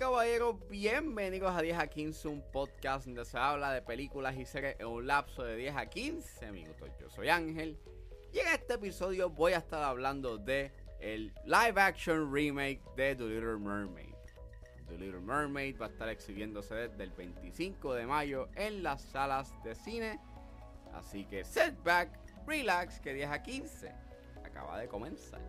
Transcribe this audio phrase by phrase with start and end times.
[0.00, 4.74] caballeros, bienvenidos a 10 a 15, un podcast donde se habla de películas y series
[4.78, 6.88] en un lapso de 10 a 15 minutos.
[6.98, 7.78] Yo soy Ángel
[8.32, 13.24] y en este episodio voy a estar hablando de el live action remake de The
[13.24, 14.14] Little Mermaid.
[14.88, 19.52] The Little Mermaid va a estar exhibiéndose desde el 25 de mayo en las salas
[19.64, 20.18] de cine.
[20.94, 22.08] Así que setback,
[22.46, 23.92] relax, que 10 a 15
[24.46, 25.42] acaba de comenzar.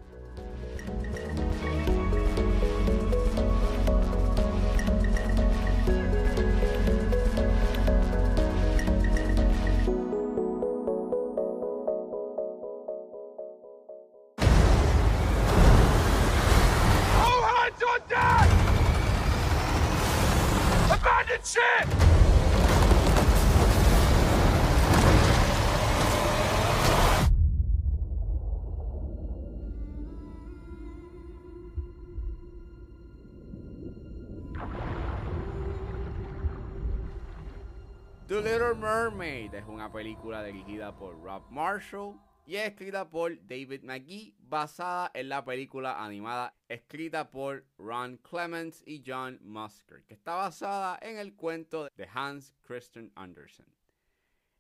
[38.28, 43.84] The Little Mermaid es una película dirigida por Rob Marshall y es escrita por David
[43.84, 50.36] McGee, basada en la película animada escrita por Ron Clements y John Musker, que está
[50.36, 53.66] basada en el cuento de Hans Christian Andersen.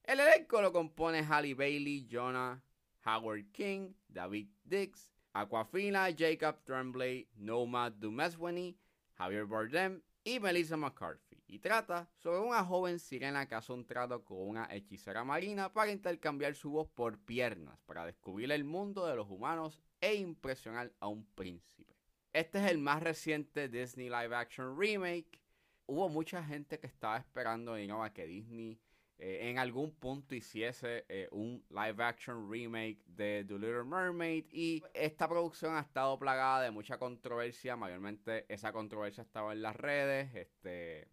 [0.04, 2.62] El elenco lo compone Halle Bailey, Jonah
[3.06, 8.78] Howard King, David Dix, Aquafina, Jacob Tremblay, Nomad Dumeswini,
[9.18, 11.42] Javier Bardem y Melissa McCarthy.
[11.48, 15.92] Y trata sobre una joven sirena que hace un trato con una hechicera marina para
[15.92, 21.08] intercambiar su voz por piernas, para descubrir el mundo de los humanos e impresionar a
[21.08, 21.96] un príncipe.
[22.34, 25.42] Este es el más reciente Disney Live Action Remake.
[25.88, 28.80] Hubo mucha gente que estaba esperando you know, a que Disney
[29.24, 34.82] eh, en algún punto hiciese eh, un live action remake de The Little Mermaid y
[34.96, 40.34] esta producción ha estado plagada de mucha controversia, mayormente esa controversia estaba en las redes,
[40.34, 41.08] este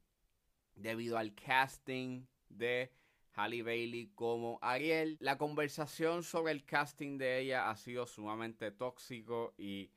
[0.75, 2.91] debido al casting de
[3.35, 5.19] Halle Bailey como Ariel.
[5.21, 9.91] La conversación sobre el casting de ella ha sido sumamente tóxico y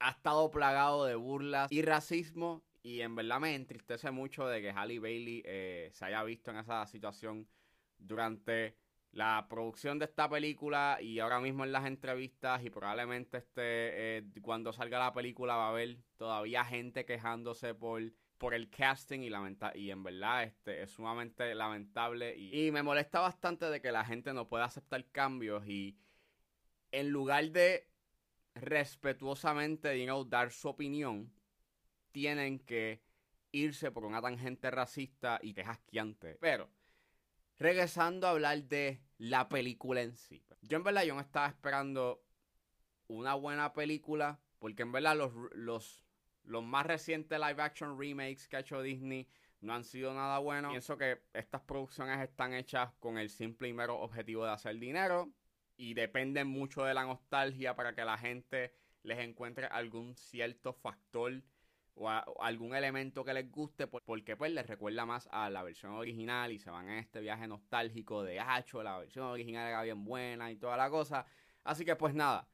[0.00, 2.62] ha estado plagado de burlas y racismo.
[2.84, 6.58] Y en verdad me entristece mucho de que Halle Bailey eh, se haya visto en
[6.58, 7.48] esa situación
[7.96, 8.76] durante
[9.10, 14.24] la producción de esta película y ahora mismo en las entrevistas y probablemente este eh,
[14.42, 18.02] cuando salga la película va a haber todavía gente quejándose por
[18.38, 23.20] por el casting y lamenta y en verdad este es sumamente lamentable y, me molesta
[23.20, 25.96] bastante de que la gente no pueda aceptar cambios y
[26.90, 27.88] en lugar de
[28.54, 31.32] respetuosamente you dar su opinión
[32.14, 33.02] tienen que
[33.50, 35.68] irse por una tangente racista y que es
[36.40, 36.70] pero
[37.58, 42.24] regresando a hablar de la película en sí yo en verdad yo no estaba esperando
[43.08, 46.04] una buena película porque en verdad los, los
[46.44, 49.26] los más recientes live action remakes que ha hecho Disney
[49.60, 50.70] no han sido nada buenos.
[50.72, 55.32] Pienso que estas producciones están hechas con el simple y mero objetivo de hacer dinero
[55.76, 61.42] y dependen mucho de la nostalgia para que la gente les encuentre algún cierto factor
[61.94, 65.92] o, a, algún elemento que les guste porque pues les recuerda más a la versión
[65.92, 70.04] original y se van en este viaje nostálgico de hacho, la versión original era bien
[70.04, 71.26] buena y toda la cosa.
[71.64, 72.48] Así que pues nada,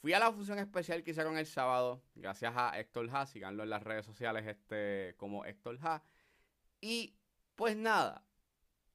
[0.00, 3.70] Fui a la función especial que hicieron el sábado, gracias a Héctor Ha, síganlo en
[3.70, 6.04] las redes sociales este, como Héctor Ha.
[6.80, 7.16] Y
[7.56, 8.24] pues nada,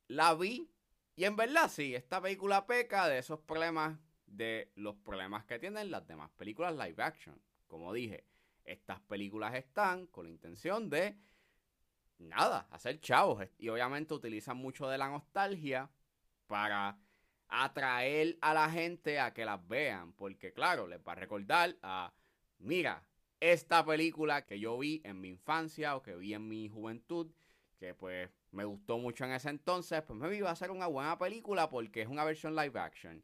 [0.08, 0.72] la vi
[1.16, 5.92] y en verdad sí, esta película peca de esos problemas, de los problemas que tienen
[5.92, 7.40] las demás películas live action.
[7.68, 8.26] Como dije,
[8.66, 11.18] estas películas están con la intención de,
[12.20, 13.46] nada, hacer chavos.
[13.58, 15.90] Y obviamente utilizan mucho de la nostalgia
[16.48, 16.98] para
[17.48, 20.14] atraer a la gente a que las vean.
[20.14, 22.14] Porque claro, les va a recordar a,
[22.60, 23.04] mira,
[23.40, 27.32] esta película que yo vi en mi infancia o que vi en mi juventud,
[27.78, 31.18] que pues me gustó mucho en ese entonces, pues me iba a ser una buena
[31.18, 33.24] película porque es una versión live action.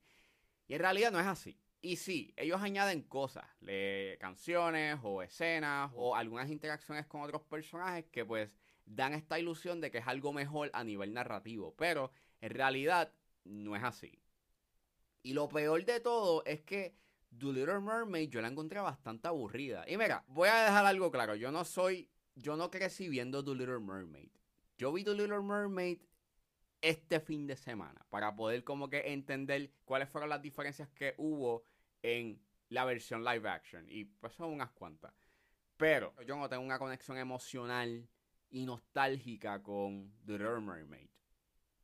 [0.67, 1.57] Y en realidad no es así.
[1.81, 8.05] Y sí, ellos añaden cosas, le, canciones o escenas o algunas interacciones con otros personajes
[8.11, 8.49] que pues
[8.85, 11.73] dan esta ilusión de que es algo mejor a nivel narrativo.
[11.77, 12.11] Pero
[12.41, 13.13] en realidad
[13.45, 14.21] no es así.
[15.23, 16.95] Y lo peor de todo es que
[17.37, 19.85] The Little Mermaid yo la encontré bastante aburrida.
[19.87, 21.35] Y mira, voy a dejar algo claro.
[21.35, 24.31] Yo no soy, yo no crecí viendo The Little Mermaid.
[24.77, 25.99] Yo vi The Little Mermaid
[26.81, 31.63] este fin de semana para poder como que entender cuáles fueron las diferencias que hubo
[32.01, 33.85] en la versión live action.
[33.89, 35.13] Y pues son unas cuantas.
[35.77, 38.07] Pero yo no tengo una conexión emocional
[38.49, 41.09] y nostálgica con The Little Mermaid.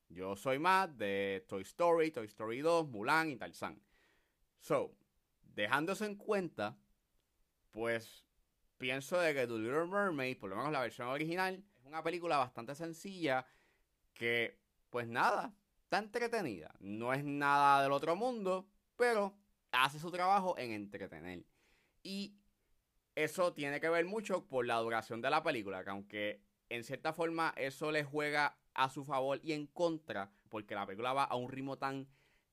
[0.10, 3.82] Yo soy más de Toy Story, Toy Story 2, Mulan y Tarzan.
[4.60, 4.96] So,
[5.42, 6.78] dejándose en cuenta,
[7.72, 8.26] pues
[8.78, 12.38] pienso de que The Little Mermaid, por lo menos la versión original, es una película
[12.38, 13.46] bastante sencilla
[14.14, 14.60] que,
[14.90, 15.54] pues nada,
[15.84, 16.74] está entretenida.
[16.80, 19.38] No es nada del otro mundo, pero
[19.72, 21.46] hace su trabajo en entretener.
[22.04, 22.36] Y
[23.16, 27.14] eso tiene que ver mucho por la duración de la película, que aunque en cierta
[27.14, 31.36] forma eso le juega a su favor y en contra, porque la película va a
[31.36, 32.08] un ritmo tan,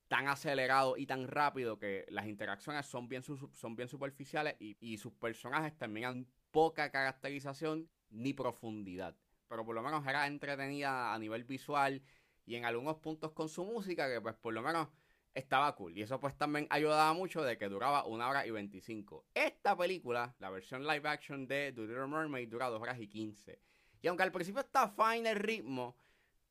[0.08, 4.98] tan acelerado y tan rápido que las interacciones son bien, son bien superficiales y, y
[4.98, 9.16] sus personajes terminan poca caracterización ni profundidad.
[9.48, 12.02] Pero por lo menos era entretenida a nivel visual
[12.44, 14.88] y en algunos puntos con su música que pues por lo menos
[15.34, 15.96] estaba cool.
[15.96, 19.26] Y eso pues también ayudaba mucho de que duraba una hora y 25.
[19.34, 23.58] Esta película, la versión live action de The Little Mermaid, dura dos horas y 15.
[24.02, 25.96] Y aunque al principio está fine el ritmo,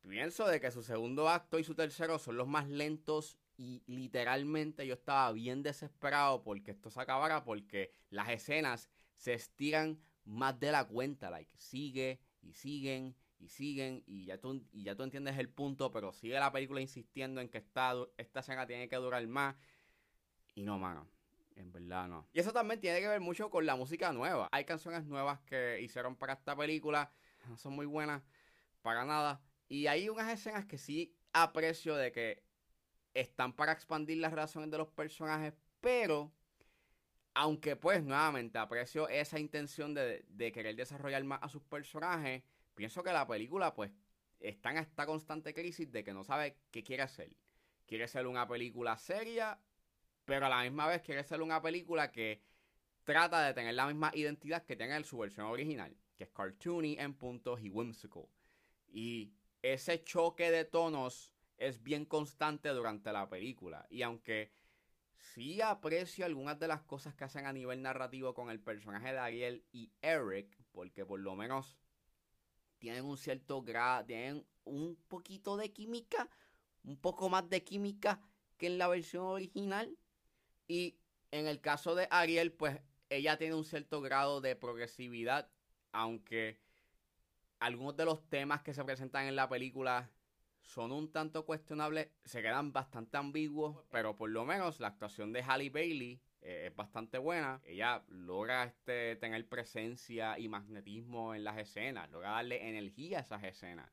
[0.01, 4.87] pienso de que su segundo acto y su tercero son los más lentos y literalmente
[4.87, 10.71] yo estaba bien desesperado porque esto se acabara porque las escenas se estiran más de
[10.71, 15.37] la cuenta, like sigue y siguen y siguen y ya tú, y ya tú entiendes
[15.37, 19.25] el punto, pero sigue la película insistiendo en que esta, esta escena tiene que durar
[19.27, 19.55] más.
[20.53, 21.07] Y no, mano.
[21.55, 22.27] En verdad no.
[22.33, 24.47] Y eso también tiene que ver mucho con la música nueva.
[24.51, 27.11] Hay canciones nuevas que hicieron para esta película.
[27.47, 28.23] No son muy buenas
[28.81, 29.41] para nada.
[29.67, 32.43] Y hay unas escenas que sí aprecio de que
[33.13, 35.53] están para expandir las relaciones de los personajes.
[35.81, 36.31] Pero,
[37.33, 42.43] aunque pues nuevamente aprecio esa intención de, de querer desarrollar más a sus personajes
[42.81, 43.91] pienso que la película, pues,
[44.39, 47.31] está en esta constante crisis de que no sabe qué quiere hacer.
[47.85, 49.59] Quiere ser una película seria,
[50.25, 52.41] pero a la misma vez quiere ser una película que
[53.03, 56.97] trata de tener la misma identidad que tiene en su versión original, que es cartoony
[56.97, 58.27] en puntos y whimsical.
[58.87, 59.31] Y
[59.61, 63.85] ese choque de tonos es bien constante durante la película.
[63.91, 64.53] Y aunque
[65.17, 69.19] sí aprecio algunas de las cosas que hacen a nivel narrativo con el personaje de
[69.19, 71.77] Ariel y Eric, porque por lo menos
[72.81, 76.27] tienen un cierto grado, tienen un poquito de química,
[76.83, 78.19] un poco más de química
[78.57, 79.95] que en la versión original.
[80.67, 80.97] Y
[81.29, 85.47] en el caso de Ariel, pues ella tiene un cierto grado de progresividad,
[85.91, 86.59] aunque
[87.59, 90.09] algunos de los temas que se presentan en la película
[90.63, 95.43] son un tanto cuestionables, se quedan bastante ambiguos, pero por lo menos la actuación de
[95.43, 97.61] Halle Bailey eh, es bastante buena.
[97.65, 103.43] Ella logra este, tener presencia y magnetismo en las escenas, logra darle energía a esas
[103.43, 103.89] escenas.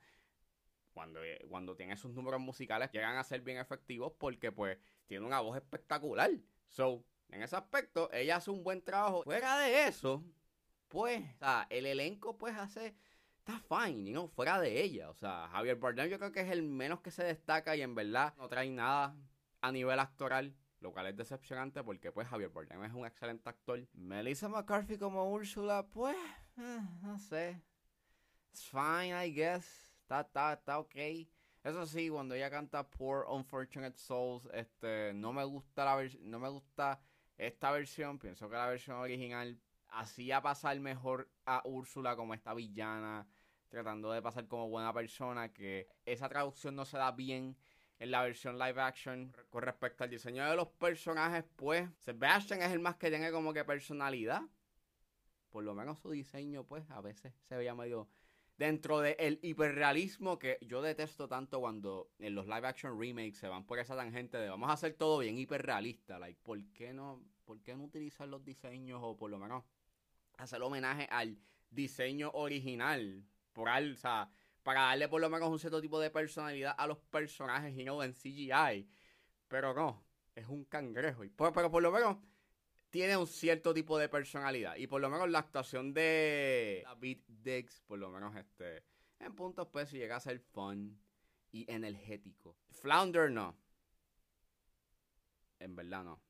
[0.92, 5.26] Cuando, eh, cuando tiene sus números musicales llegan a ser bien efectivos porque pues tiene
[5.26, 6.30] una voz espectacular.
[6.66, 9.22] So, en ese aspecto, ella hace un buen trabajo.
[9.22, 10.24] Fuera de eso,
[10.88, 11.22] pues,
[11.68, 12.96] el elenco pues hace
[13.38, 15.10] está fine, you fuera de ella.
[15.10, 17.94] O sea, Javier Bardem yo creo que es el menos que se destaca y en
[17.94, 19.16] verdad no trae nada
[19.60, 23.86] a nivel actoral lo cual es decepcionante porque pues Javier Bardem es un excelente actor.
[23.94, 26.16] Melissa McCarthy como Úrsula, pues,
[26.56, 27.60] eh, no sé.
[28.50, 29.92] It's fine, I guess.
[30.02, 30.96] Está, está, está ok.
[31.64, 36.48] Eso sí, cuando ella canta Poor Unfortunate Souls, este, no me gusta la no me
[36.48, 37.00] gusta
[37.36, 38.18] esta versión.
[38.18, 43.26] Pienso que la versión original hacía pasar mejor a Úrsula como esta villana,
[43.68, 47.56] tratando de pasar como buena persona, que esa traducción no se da bien
[47.98, 49.34] en la versión live action.
[49.50, 53.52] Con respecto al diseño de los personajes, pues Sebastian es el más que tiene como
[53.52, 54.42] que personalidad.
[55.50, 58.08] Por lo menos su diseño, pues a veces se veía medio
[58.58, 63.64] dentro del hiperrealismo que yo detesto tanto cuando en los live action remakes se van
[63.64, 66.18] por esa tangente de vamos a hacer todo bien hiperrealista.
[66.18, 69.64] Like, ¿por qué no, por qué no utilizar los diseños o por lo menos
[70.36, 71.38] hacer homenaje al
[71.70, 73.24] diseño original?
[73.52, 73.96] Por al,
[74.68, 78.02] para darle por lo menos un cierto tipo de personalidad a los personajes y no
[78.02, 78.86] en CGI.
[79.48, 81.24] Pero no, es un cangrejo.
[81.24, 82.18] Y pero por lo menos
[82.90, 84.76] tiene un cierto tipo de personalidad.
[84.76, 88.84] Y por lo menos la actuación de David Diggs, por lo menos este,
[89.18, 91.00] en puntos pues llega a ser fun
[91.50, 92.54] y energético.
[92.70, 93.56] Flounder no.
[95.60, 96.20] En verdad no.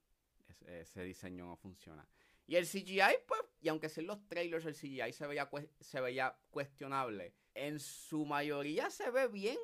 [0.64, 2.06] ese diseño no funciona.
[2.48, 5.48] Y el CGI, pues, y aunque sea en los trailers el CGI se veía,
[5.80, 9.58] se veía cuestionable en su mayoría se ve bien,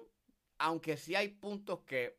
[0.58, 2.18] aunque sí hay puntos que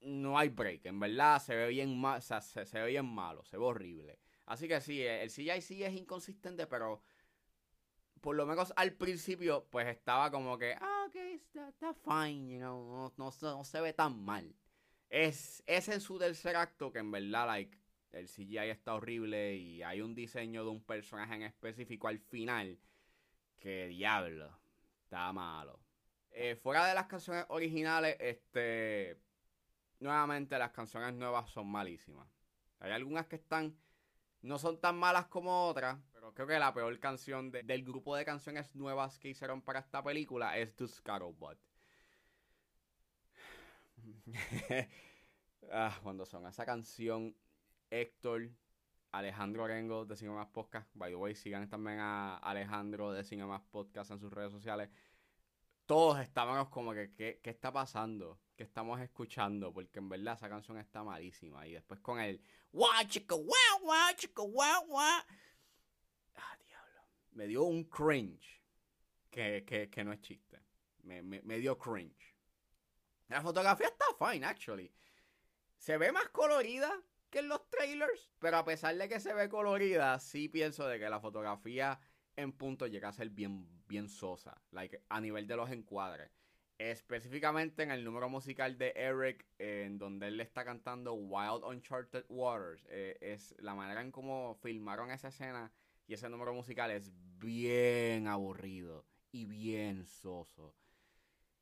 [0.00, 0.86] no hay break.
[0.86, 4.18] En verdad se ve bien mal, se, ve bien malo, se ve horrible.
[4.46, 7.02] Así que sí, el CGI sí es inconsistente, pero
[8.20, 13.12] por lo menos al principio, pues estaba como que, ah, ok, está, fine, you know,
[13.16, 14.54] no, no, se ve tan mal.
[15.08, 17.76] Es, es en su tercer acto que en verdad, like,
[18.12, 22.78] el CGI está horrible y hay un diseño de un personaje en específico al final
[23.58, 24.58] que diablo,
[25.04, 25.80] está malo.
[26.32, 29.20] Eh, fuera de las canciones originales, este.
[30.00, 32.28] Nuevamente, las canciones nuevas son malísimas.
[32.80, 33.76] Hay algunas que están
[34.42, 38.16] No son tan malas como otras, pero creo que la peor canción de- del grupo
[38.16, 41.58] de canciones nuevas que hicieron para esta película es The Scuttlebutt.
[45.72, 47.34] ah, cuando son esa canción,
[47.90, 48.50] Héctor,
[49.12, 53.44] Alejandro Orengo de Cine Más Podcast, by the way, sigan también a Alejandro de Cine
[53.44, 54.88] Más Podcast en sus redes sociales.
[55.86, 58.40] Todos estábamos como que, ¿qué, está pasando?
[58.56, 59.72] ¿Qué estamos escuchando?
[59.72, 61.66] Porque en verdad esa canción está malísima.
[61.66, 65.22] Y después con el Guau, chica, guau, guau, chica, guau, guau.
[66.36, 67.02] Ah, diablo.
[67.32, 68.62] Me dio un cringe.
[69.28, 70.60] Que, que, que no es chiste.
[71.02, 72.36] Me, me, me dio cringe.
[73.26, 74.92] La fotografía está fine, actually.
[75.76, 78.30] Se ve más colorida que en los trailers.
[78.38, 82.00] Pero a pesar de que se ve colorida, sí pienso de que la fotografía
[82.36, 84.60] en punto llega a ser bien, bien sosa.
[84.70, 86.30] Like, a nivel de los encuadres.
[86.78, 92.24] Específicamente en el número musical de Eric, en donde él le está cantando Wild Uncharted
[92.28, 92.86] Waters.
[92.88, 95.72] Eh, es la manera en cómo filmaron esa escena
[96.06, 100.74] y ese número musical es bien aburrido y bien soso.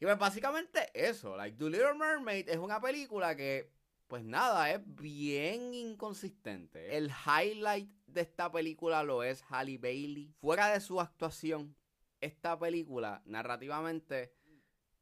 [0.00, 3.72] Y pues básicamente eso, like The Little Mermaid es una película que,
[4.08, 6.96] pues nada, es bien inconsistente.
[6.96, 10.34] El highlight de esta película lo es Halle Bailey.
[10.40, 11.76] Fuera de su actuación,
[12.20, 14.32] esta película narrativamente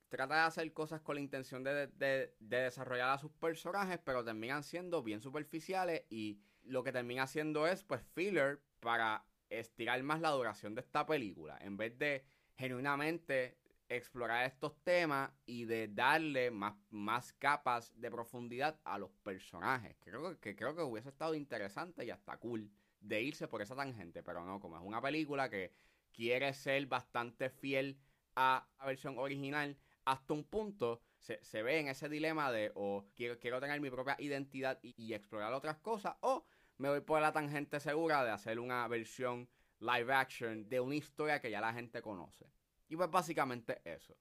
[0.09, 5.03] trata de hacer cosas con la intención de desarrollar a sus personajes, pero terminan siendo
[5.03, 10.75] bien superficiales y lo que termina haciendo es, pues, filler para estirar más la duración
[10.75, 12.25] de esta película, en vez de
[12.57, 13.57] genuinamente
[13.89, 19.97] explorar estos temas y de darle más, más capas de profundidad a los personajes.
[20.01, 24.23] Creo que, creo que hubiese estado interesante y hasta cool de irse por esa tangente,
[24.23, 25.73] pero no, como es una película que
[26.13, 27.99] quiere ser bastante fiel
[28.35, 33.07] a la versión original, hasta un punto se, se ve en ese dilema de o
[33.15, 36.47] quiero, quiero tener mi propia identidad y, y explorar otras cosas, o
[36.79, 41.41] me voy por la tangente segura de hacer una versión live action de una historia
[41.41, 42.51] que ya la gente conoce.
[42.89, 44.17] Y pues básicamente eso.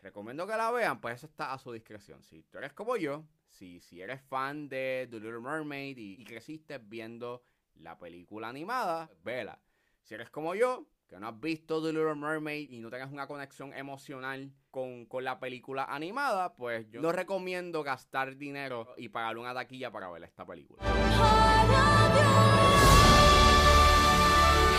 [0.00, 2.22] Recomiendo que la vean, pues eso está a su discreción.
[2.24, 6.78] Si tú eres como yo, si, si eres fan de The Little Mermaid y, creciste
[6.78, 7.44] viendo
[7.74, 9.60] la película animada, vela.
[10.02, 13.28] Si eres como yo, que no has visto The Little Mermaid y no tengas una
[13.28, 19.38] conexión emocional con, con la película animada, pues yo no recomiendo gastar dinero y pagar
[19.38, 20.82] una taquilla para ver esta película.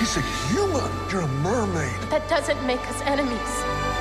[0.03, 0.91] He's a human.
[1.09, 1.97] You're a mermaid.
[2.09, 3.92] That doesn't make us enemies.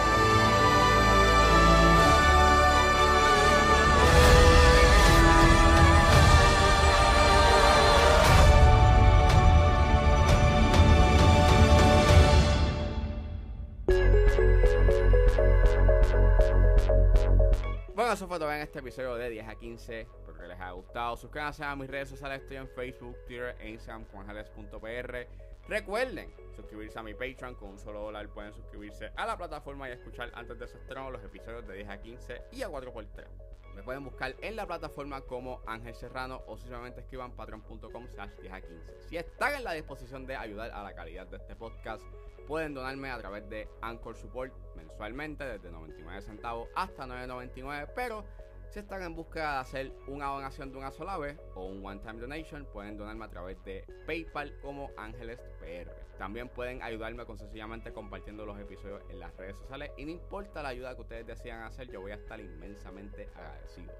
[18.62, 20.00] Este episodio de 10 a 15.
[20.00, 21.16] Espero que les haya gustado.
[21.16, 22.42] Suscríbanse a mis redes sociales.
[22.42, 25.26] Estoy en Facebook, Twitter e Instagram con ángeles.pr.
[25.68, 27.56] Recuerden suscribirse a mi Patreon.
[27.56, 31.10] Con un solo dólar pueden suscribirse a la plataforma y escuchar antes de su estreno
[31.10, 33.26] los episodios de 10 a 15 y a 4x3.
[33.74, 38.52] Me pueden buscar en la plataforma como Ángel Serrano o simplemente escriban patreon.com slash 10
[38.52, 39.00] a 15.
[39.08, 42.04] Si están en la disposición de ayudar a la calidad de este podcast,
[42.46, 48.24] pueden donarme a través de Anchor Support mensualmente desde 99 centavos hasta 9.99, pero
[48.72, 52.18] si están en búsqueda de hacer una donación de una sola vez o un one-time
[52.18, 55.90] donation, pueden donarme a través de PayPal como Ángeles PR.
[56.16, 60.62] También pueden ayudarme con sencillamente compartiendo los episodios en las redes sociales y no importa
[60.62, 63.92] la ayuda que ustedes decidan hacer, yo voy a estar inmensamente agradecido.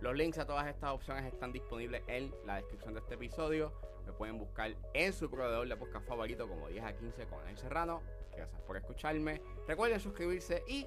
[0.00, 3.70] Los links a todas estas opciones están disponibles en la descripción de este episodio.
[4.06, 7.58] Me pueden buscar en su proveedor de podcast favorito como 10 a 15 con el
[7.58, 8.00] Serrano.
[8.34, 9.42] Gracias por escucharme.
[9.66, 10.86] Recuerden suscribirse y